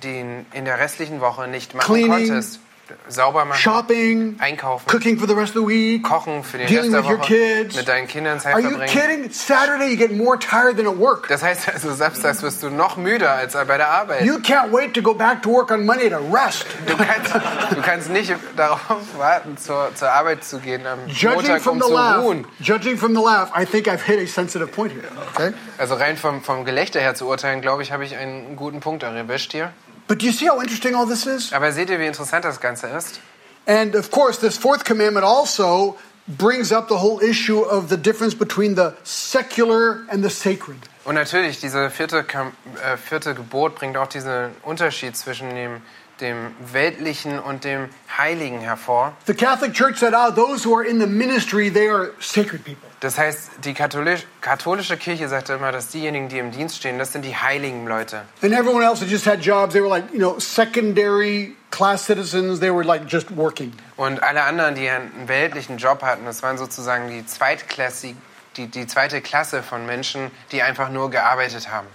[0.02, 2.60] die in der restlichen Woche nicht machen Cleaning, konntest.
[3.08, 6.92] Sauber machen, Shopping, einkaufen, cooking for the rest of the week, kochen für den dealing
[6.94, 7.76] Rest with der your Woche, kids.
[7.76, 9.30] mit deinen Kindern Zeit Are you kidding?
[9.32, 11.28] Saturday you get more tired than at work.
[11.28, 14.24] Das heißt also, samstags wirst du noch müder als bei der Arbeit.
[14.24, 16.66] You can't wait to go back to work on Monday to rest.
[16.86, 17.34] Du kannst,
[17.74, 18.80] du kannst nicht darauf
[19.16, 22.46] warten, zur, zur Arbeit zu gehen am Judging Montag, from um the zu laugh, ruhen.
[22.60, 25.04] judging from the laugh, I think I've hit a sensitive point here.
[25.34, 28.80] Okay, Also rein vom, vom Gelächter her zu urteilen, glaube ich, habe ich einen guten
[28.80, 29.72] Punkt erwischt hier.
[30.08, 31.52] But do you see how interesting all this is?
[31.52, 33.20] Aber seht ihr, wie interessant das Ganze ist?
[33.66, 38.34] And of course, this fourth commandment also brings up the whole issue of the difference
[38.34, 40.78] between the secular and the sacred.
[41.04, 45.82] Und natürlich, diese vierte, äh, vierte Gebot bringt auch diesen Unterschied zwischen dem,
[46.22, 49.12] dem Weltlichen und dem Heiligen hervor.
[49.26, 52.88] The Catholic Church said, ah, those who are in the ministry, they are sacred people.
[53.00, 57.12] Das heißt, die katholisch, katholische Kirche sagte immer, dass diejenigen, die im Dienst stehen, das
[57.12, 58.22] sind die heiligen Leute.
[58.42, 62.60] And everyone else that just had jobs, they were like, you know, secondary class citizens,
[62.60, 63.72] they were like just working.
[63.96, 68.14] Und alle anderen, die einen weltlichen Job hatten, das waren sozusagen die Zweitklasse,
[68.56, 71.88] die, die zweite Klasse von Menschen, die einfach nur gearbeitet haben.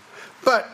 [0.43, 0.65] But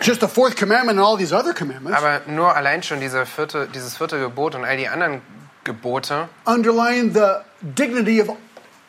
[0.00, 3.68] just the fourth commandment and all these other commandments Aber nur allein schon diese vierte,
[3.74, 5.22] dieses vierte Gebot und all die anderen
[5.64, 8.30] Gebote, underline the dignity of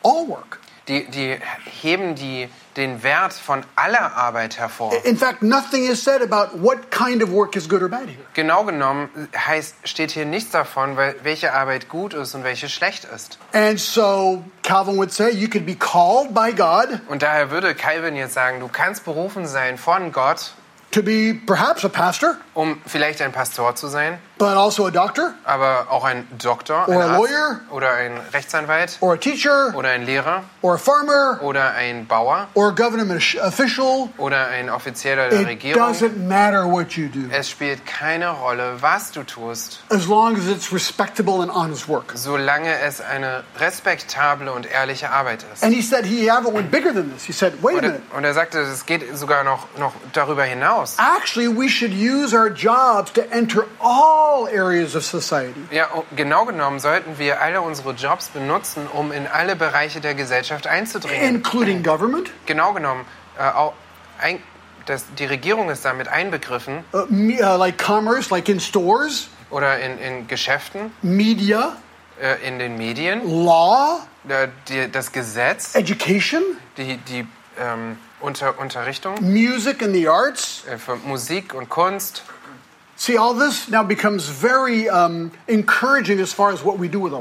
[0.02, 0.58] all work.
[0.88, 1.38] die, die
[1.82, 4.92] heben die, den Wert von aller Arbeit hervor.
[5.04, 8.24] In fact, nothing is said about what kind of work is good or bad here.
[8.34, 13.04] Genau genommen heißt, steht hier nichts davon, weil, welche Arbeit gut ist und welche schlecht
[13.04, 13.38] ist.
[13.52, 18.16] And so Calvin would say you could be called by God Und daher würde Calvin
[18.16, 20.52] jetzt sagen, du kannst berufen sein von Gott,
[20.90, 25.34] to be perhaps a pastor, um vielleicht ein Pastor zu sein, but also a doctor
[25.44, 27.60] aber auch ein Doktor, ein Or a Arzt lawyer.
[27.70, 32.48] oder ein Rechtsanwalt or a teacher oder ein Lehrer or a farmer oder ein Bauer
[32.54, 33.10] or a government
[33.42, 34.08] official.
[34.16, 35.82] oder ein Offizieller der It Regierung.
[35.82, 40.46] doesn't matter what you do Es spielt keine Rolle, was du tust, as long as
[40.46, 42.12] it's respectable and honest work.
[42.14, 45.62] solange es eine respektable und ehrliche Arbeit ist.
[45.62, 47.24] And he said he even went bigger than this.
[47.24, 48.16] He said, wait a Und er, minute.
[48.16, 50.77] und er sagte, es geht sogar noch, noch darüber hinaus.
[50.98, 55.60] Actually, we should use our jobs to enter all areas of society.
[55.70, 60.14] Ja, und genau genommen sollten wir alle unsere Jobs benutzen, um in alle Bereiche der
[60.14, 61.36] Gesellschaft einzudringen.
[61.36, 63.04] including government, Genau genommen,
[63.38, 63.74] äh, auch
[64.20, 64.42] ein,
[64.86, 66.84] das, die Regierung ist damit einbegriffen.
[66.92, 71.76] Uh, uh, like commerce, like in stores, oder in, in Geschäften, media,
[72.20, 76.42] äh, in den Medien, law, äh, die, das Gesetz, education,
[76.76, 77.26] die, die
[77.58, 79.14] ähm, Unter, Unterrichtung?
[79.20, 82.24] Music and the arts, äh, für Musik und Kunst,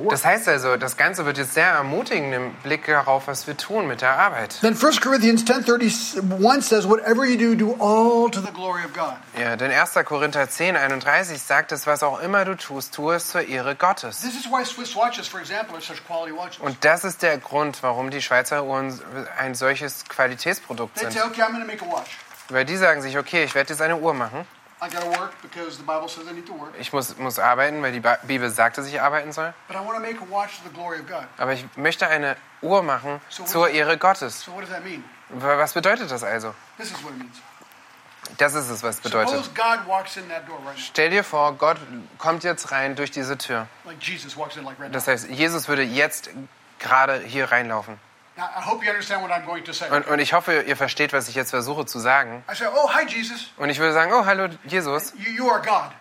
[0.10, 3.88] Das heißt also, das Ganze wird jetzt sehr ermutigend im Blick darauf, was wir tun
[3.88, 4.58] mit der Arbeit.
[4.62, 9.13] Then 1 Corinthians 10:31 says, "Whatever you do, do all to the glory of God."
[9.40, 10.04] Ja, denn 1.
[10.04, 14.22] Korinther 10, 31 sagt es, was auch immer du tust, tu es zur Ehre Gottes.
[14.22, 16.58] This is why Swiss watches, for example, are such quality watches.
[16.60, 19.00] Und das ist der Grund, warum die Schweizer Uhren
[19.38, 21.13] ein solches Qualitätsprodukt They sind.
[21.13, 22.18] say, "Okay, I'm going to make a watch.
[22.50, 24.46] Weil die sagen sich, okay, ich werde jetzt eine Uhr machen.
[24.80, 27.40] I got to work because the Bible says I need to work, Ich muss, muss
[27.40, 29.54] arbeiten, weil die Bibel sagt, dass ich arbeiten soll.
[29.68, 32.08] but I want to make a watch to the glory of God." Aber ich möchte
[32.08, 34.42] eine Uhr machen zur Ehre Gottes.
[34.42, 35.04] So what does that mean?
[35.30, 36.54] Was bedeutet das also?
[36.78, 37.38] This is what it means.
[38.38, 39.50] Das ist es, was es bedeutet.
[40.78, 41.78] Stell dir vor, Gott
[42.18, 43.68] kommt jetzt rein durch diese Tür.
[43.86, 44.94] like Jesus walks in like right now.
[44.94, 46.30] Das heißt, Jesus würde jetzt
[46.78, 48.00] gerade hier reinlaufen.
[48.38, 49.89] Now, I hope you understand what I'm going to say.
[49.89, 52.43] Und, und ich hoffe, ihr versteht, was ich jetzt versuche zu sagen.
[52.52, 53.47] I say, "Oh, hi, Jesus.
[53.58, 55.91] Und ich würde sagen, oh, hallo Jesus, You, you are God.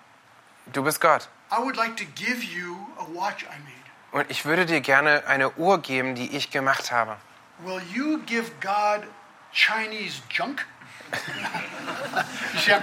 [0.66, 1.28] du bist Gott.
[1.50, 3.72] I would like to give you a watch I made.
[4.12, 7.16] Und ich würde dir gerne eine Uhr geben, die ich gemacht habe.
[7.60, 9.06] Will you give God
[9.52, 10.66] Chinese junk?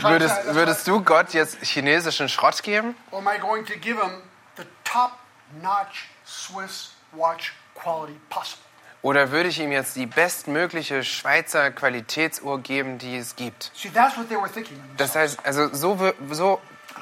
[0.01, 2.95] Würdest, würdest du Gott jetzt chinesischen Schrott geben?
[3.11, 4.21] or am I going to give him
[4.57, 8.63] the top-notch Swiss watch quality possible?
[9.03, 13.71] Oder würde ich ihm jetzt die bestmögliche Schweizer Qualitätsuhr geben, die es gibt?
[14.97, 16.61] Das heißt, also so, so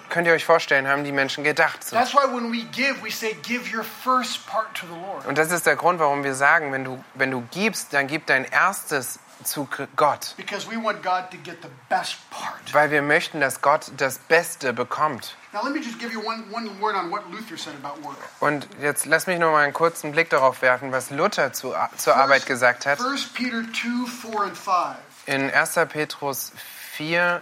[0.10, 1.84] könnt ihr euch vorstellen, haben die Menschen gedacht.
[1.84, 1.96] So.
[1.96, 5.28] That's why when we give, we say, give your first part to the Lord.
[5.28, 8.26] Und das ist der Grund, warum wir sagen, wenn du, wenn du gibst, dann gib
[8.26, 10.34] dein erstes zu Gott.
[10.38, 12.74] Because we want God to get the best part.
[12.74, 15.36] Weil wir möchten, dass Gott das Beste bekommt.
[15.54, 18.18] Now, let me just give you one, one word on what Luther said about work.
[18.40, 22.16] Und jetzt lass mich noch mal einen kurzen Blick darauf werfen, was Luther zu, zur
[22.16, 23.02] Arbeit gesagt hat.
[23.02, 24.98] 1 Peter 2, 4, and 5.
[25.26, 25.74] In 1.
[25.90, 26.54] Petrus
[26.94, 27.42] 4,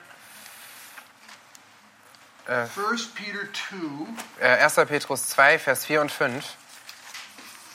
[2.47, 4.75] 1 Peter 2, äh, 1.
[4.87, 6.43] Petrus 2, Vers 4 und 5.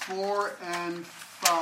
[0.06, 0.50] 4
[0.84, 1.06] and
[1.44, 1.54] 5.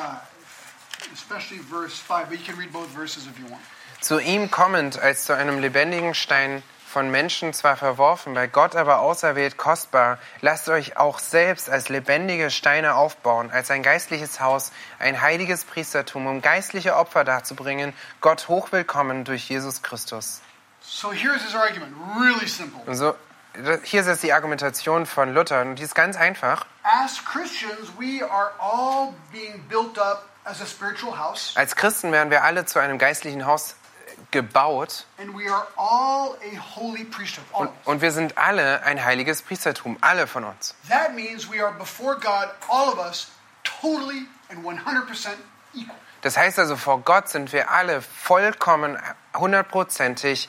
[1.13, 3.61] Especially verse 5, but you can read both verses if you want.
[4.01, 9.01] Zu ihm kommend als zu einem lebendigen Stein von Menschen zwar verworfen, bei Gott aber
[9.01, 15.23] auserwählt kostbar, lasst euch auch selbst als lebendige Steine aufbauen, als ein geistliches Haus, ein
[15.23, 20.43] heiliges Priestertum, um geistliche Opfer darzubringen, Gott hochwillkommen durch Jesus Christus.
[20.83, 22.83] So here's his argument, really simple.
[22.85, 23.15] Und so,
[23.85, 26.67] hier ist jetzt die Argumentation von Luther und die ist ganz einfach.
[26.83, 32.31] As Christians, we are all being built up as a spiritual house, Als Christen werden
[32.31, 33.77] wir alle zu einem geistlichen Haus
[34.33, 37.45] gebaut and we are all a holy priesthood.
[37.53, 40.75] All und, und wir sind alle ein heiliges Priestertum, alle von uns.
[40.89, 43.31] That means we are before God, all of us,
[43.63, 45.29] totally and 100%
[45.75, 45.97] equal.
[46.23, 48.97] Das heißt also, vor Gott sind wir alle vollkommen,
[49.35, 50.49] hundertprozentig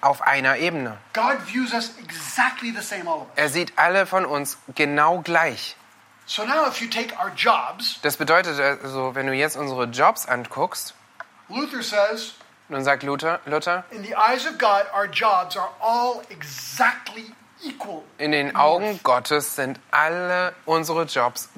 [0.00, 0.96] auf einer Ebene.
[3.36, 5.76] Er sieht alle von uns genau gleich.
[6.26, 10.26] So now, if you take our jobs, Das bedeutet also, wenn du jetzt unsere Jobs
[10.26, 10.94] anguckst,
[11.48, 12.34] Luther says,
[12.74, 17.24] dann sagt Luther, Luther in the eyes of God, our jobs are all exactly
[17.62, 18.02] equal.
[18.18, 21.48] in den Augen Gottes sind alle unsere Jobs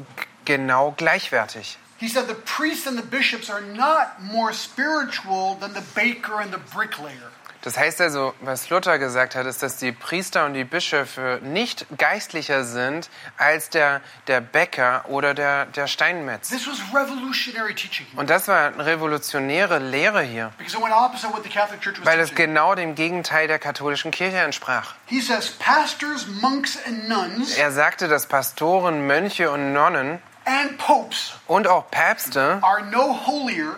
[0.45, 1.77] genau gleichwertig.
[1.99, 6.53] He said the priests and the bishops are not more spiritual than the baker and
[6.53, 7.31] the bricklayer.
[7.63, 11.87] Das heißt also, was Luther gesagt hat, ist, dass die Priester und die Bischöfe nicht
[11.97, 16.49] geistlicher sind als der, der Bäcker oder der, der Steinmetz.
[16.49, 21.33] This was revolutionary teaching Und das war eine revolutionäre Lehre hier, because it went opposite
[21.33, 24.95] what the Catholic Church was weil es genau dem Gegenteil der katholischen Kirche entsprach.
[25.07, 31.35] He says pastors, monks, and nuns Er sagte, dass Pastoren, Mönche und Nonnen and popes
[31.47, 33.77] und auch Päpste are no holier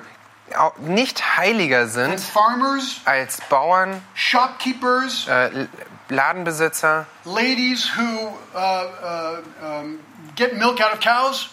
[0.78, 5.66] nicht heiliger sind farmers, als Bauern, shopkeepers, äh,
[6.08, 10.00] Ladenbesitzer, ladies who uh, uh, um,
[10.36, 11.48] get milk out of cows,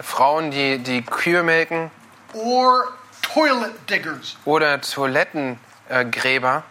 [0.00, 1.90] Frauen, die die Kühe melken
[2.32, 4.36] or toilet diggers.
[4.44, 6.62] oder Toilettengräber.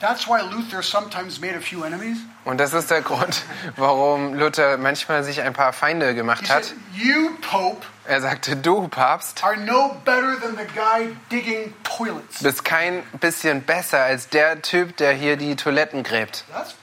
[0.00, 2.18] That's why Luther sometimes made a few enemies.
[2.44, 3.42] Und das ist der Grund,
[3.76, 6.74] warum Luther manchmal sich ein paar Feinde gemacht said, hat.
[6.94, 12.42] You, Pope, Er sagte, du Papst are no better than the guy digging toilets.
[12.42, 16.44] bist kein bisschen besser als der Typ, der hier die Toiletten gräbt.
[16.52, 16.74] That's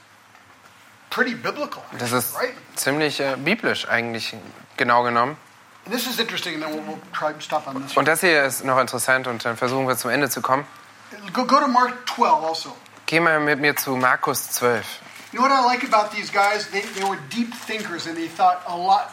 [1.10, 2.50] pretty biblical, Das ist right?
[2.74, 4.34] ziemlich äh, biblisch eigentlich
[4.76, 5.36] genau genommen.
[5.84, 7.96] And this is interesting, and then we'll, we'll try and stop on this.
[7.96, 10.64] Und das hier ist noch interessant und dann versuchen wir zum Ende zu kommen.
[11.32, 12.76] Go, go to Mark 12 also.
[13.06, 14.84] Geh mal mit mir zu Markus 12.
[15.32, 16.68] You know what I like about these guys?
[16.70, 19.10] They, they were deep thinkers and they thought a lot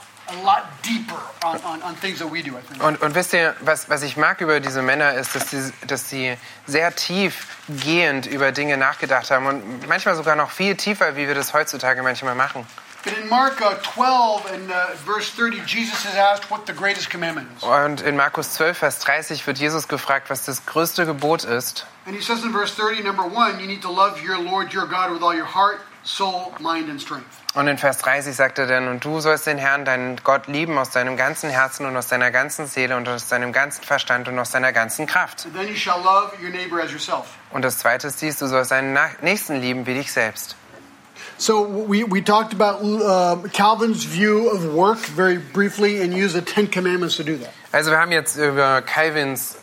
[2.80, 6.10] Und, und wisst ihr, was, was ich mag über diese Männer ist, dass sie, dass
[6.10, 11.36] sie sehr tiefgehend über Dinge nachgedacht haben und manchmal sogar noch viel tiefer, wie wir
[11.36, 12.66] das heutzutage manchmal machen.
[13.02, 17.10] But in Mark uh, 12 and uh, verse 30, Jesus is asked what the greatest
[17.10, 17.64] commandment is.
[17.64, 21.86] Und in Markus 12, Vers 30 wird Jesus gefragt, was das größte Gebot ist.
[22.06, 24.86] And he says in verse 30, number one, you need to love your Lord your
[24.86, 27.40] God with all your heart, soul, mind, and strength.
[27.56, 30.78] Und in Vers 30 sagt er dann, und du sollst den Herrn, deinen Gott, lieben
[30.78, 34.38] aus deinem ganzen Herzen und aus deiner ganzen Seele und aus deinem ganzen Verstand und
[34.38, 35.48] aus deiner ganzen Kraft.
[37.52, 40.56] Und das zweite ist dies, du sollst deinen Nächsten lieben wie dich selbst.
[41.38, 46.42] So we, we talked about uh, Calvin's view of work very briefly and used the
[46.42, 47.50] Ten Commandments to do that.
[47.72, 49.56] Also wir haben jetzt über Calvins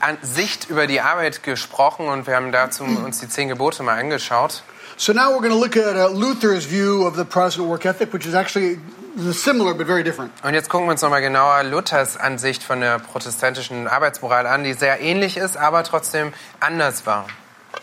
[0.00, 3.98] An- Sicht über die Arbeit gesprochen und wir haben dazu uns die zehn Gebote mal
[3.98, 4.64] angeschaut.
[4.96, 8.12] So now we're going to look at uh, Luther's view of the Protestant work ethic,
[8.12, 8.78] which is actually
[9.32, 10.32] similar but very different.
[10.42, 14.74] Und jetzt gucken wir uns nochmal genauer Luthers Ansicht von der protestantischen Arbeitsmoral an, die
[14.74, 17.26] sehr ähnlich ist, aber trotzdem anders war.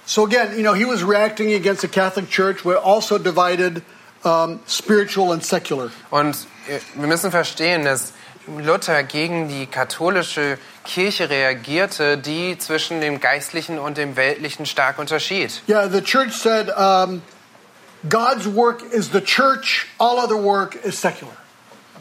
[0.05, 3.81] So again, you know, he was reacting against the Catholic Church, where also divided
[4.23, 5.89] um, spiritual and secular.
[6.11, 6.35] Und
[6.67, 8.13] äh, wir müssen verstehen, dass
[8.47, 10.57] Luther gegen die katholische
[10.89, 15.61] Kirche reagierte, die zwischen dem Geistlichen und dem Weltlichen stark unterschied.
[15.67, 17.21] Yeah, the church said um,
[18.09, 21.33] God's work is the church, all other work is secular.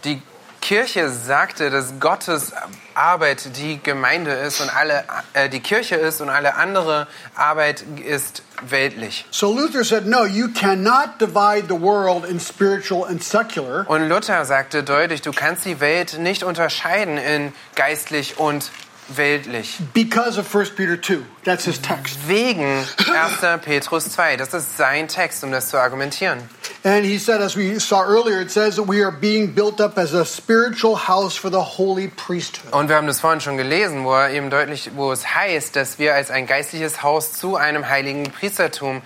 [0.04, 0.22] Die
[0.60, 2.52] Kirche sagte, dass Gottes
[2.94, 8.42] Arbeit die Gemeinde ist und alle äh, die Kirche ist und alle andere Arbeit ist
[8.62, 9.26] weltlich.
[9.30, 13.88] So Luther said, no, you cannot divide the world in spiritual and secular.
[13.88, 18.70] Und Luther sagte deutlich, du kannst die Welt nicht unterscheiden in geistlich und
[19.08, 19.78] weltlich.
[19.94, 21.18] Because of 1 Peter 2.
[21.44, 22.28] That's his text.
[22.28, 22.64] Wegen
[22.98, 23.62] 1.
[23.64, 24.36] Petrus 2.
[24.36, 26.38] Das ist sein Text, um das zu argumentieren.
[26.84, 29.98] And he said, as we saw earlier, it says that we are being built up
[29.98, 32.72] as a spiritual house for the holy priesthood.
[32.72, 35.98] Und wir haben das vorhin schon gelesen, wo er eben deutlich, wo es heißt, dass
[35.98, 39.02] wir als ein geistliches Haus zu einem heiligen Priestertum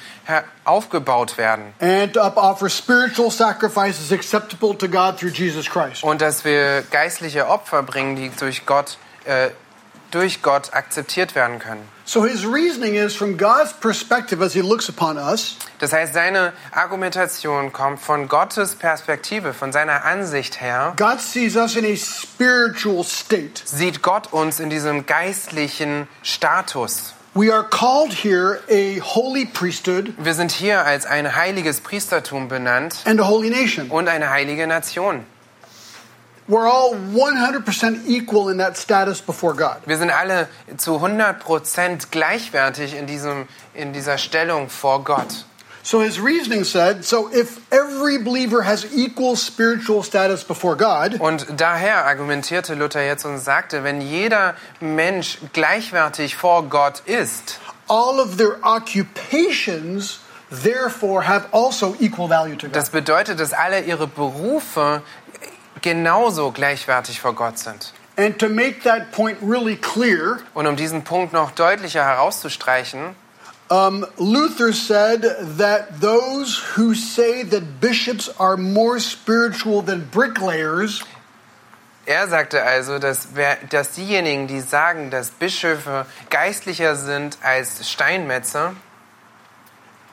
[0.65, 1.73] aufgebaut werden.
[1.81, 6.05] And to offer spiritual sacrifices acceptable to God through Jesus Christ.
[6.05, 9.49] Und dass wir geistliche Opfer bringen, die durch Gott, äh,
[10.12, 11.83] durch Gott akzeptiert werden können.
[12.05, 16.53] So his reasoning is from God's perspective as he looks upon us, Das heißt, seine
[16.72, 20.94] Argumentation kommt von Gottes Perspektive, von seiner Ansicht her.
[20.96, 23.62] God sees us in a spiritual state.
[23.64, 27.14] Sieht Gott uns in diesem geistlichen Status.
[27.35, 32.96] We are called here a holy priesthood Wir sind hier als ein heiliges Priestertum benannt
[33.07, 33.88] and a holy nation.
[33.90, 35.25] und eine heilige Nation.
[36.53, 39.79] We're all 100% equal in that status before God.
[39.87, 45.47] Wir sind alle zu 100% gleichwertig in, diesem, in dieser Stellung vor Gott.
[45.83, 51.47] So his reasoning said, so if every believer has equal spiritual status before God, Und
[51.57, 58.37] daher argumentierte Luther jetzt und sagte, wenn jeder Mensch gleichwertig vor Gott ist, all of
[58.37, 60.21] their occupations
[60.62, 62.77] therefore have also equal value to God.
[62.77, 65.03] das bedeutet, dass alle ihre Berufe
[65.83, 67.92] genauso gleichwertig vor Gott sind.
[68.16, 73.16] And to make that point really clear, Und um diesen Punkt noch deutlicher herauszustreichen,
[73.68, 75.23] um, Luther said
[75.57, 81.03] that those who say that bishops are more spiritual than bricklayers
[82.05, 88.75] er sagte also, dass, wer, dass diejenigen, die sagen, dass Bischöfe geistlicher sind als Steinmetze,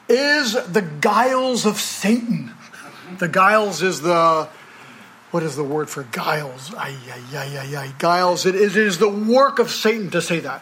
[0.07, 2.55] is the guiles of Satan.
[3.19, 4.47] The guiles is the
[5.31, 6.71] what is the word for guiles?
[6.77, 7.93] Ay, ay, ay, ay, ay.
[7.99, 8.45] Guiles.
[8.45, 10.61] It is, it is the work of Satan to say that.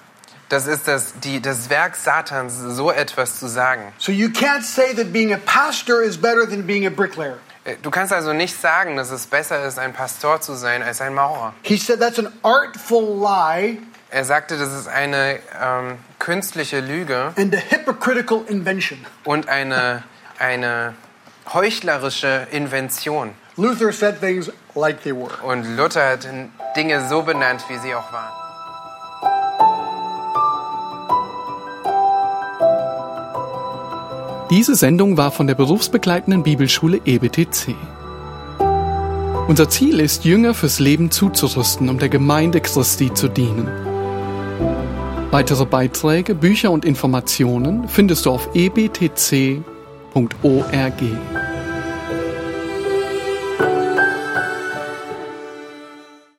[0.49, 3.91] das ist das, die, das Werk Satans, so etwas zu sagen.
[3.97, 7.37] So you can't say that being a pastor is better than being a bricklayer.
[7.65, 11.01] Äh, Du kannst also nicht sagen, dass es besser ist, ein Pastor zu sein als
[11.01, 11.53] ein Maurer.
[11.63, 17.53] He said that's an artful lie Er sagte, das ist eine ähm, künstliche Lüge and
[17.53, 19.05] a hypocritical invention.
[19.25, 20.01] und eine,
[20.39, 20.93] eine
[21.53, 23.33] heuchlerische Invention.
[23.59, 25.31] Luther said things like they were.
[25.43, 26.27] Und Luther hat
[26.75, 28.31] Dinge so benannt, wie sie auch waren.
[34.51, 37.75] Diese Sendung war von der berufsbegleitenden Bibelschule EBTC.
[39.47, 43.67] Unser Ziel ist, Jünger fürs Leben zuzurüsten, um der Gemeinde Christi zu dienen.
[45.31, 49.63] Weitere Beiträge, Bücher und Informationen findest du auf ebtc.org.